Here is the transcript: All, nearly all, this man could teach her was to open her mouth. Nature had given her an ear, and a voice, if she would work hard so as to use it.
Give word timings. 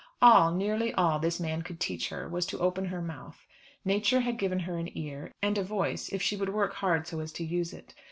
All, 0.19 0.51
nearly 0.51 0.91
all, 0.95 1.19
this 1.19 1.39
man 1.39 1.61
could 1.61 1.79
teach 1.79 2.09
her 2.09 2.27
was 2.27 2.47
to 2.47 2.57
open 2.59 2.85
her 2.85 3.03
mouth. 3.03 3.45
Nature 3.85 4.21
had 4.21 4.39
given 4.39 4.61
her 4.61 4.75
an 4.79 4.89
ear, 4.97 5.31
and 5.43 5.55
a 5.59 5.63
voice, 5.63 6.09
if 6.09 6.23
she 6.23 6.35
would 6.35 6.49
work 6.49 6.73
hard 6.73 7.05
so 7.05 7.19
as 7.19 7.31
to 7.33 7.43
use 7.45 7.71
it. 7.71 7.93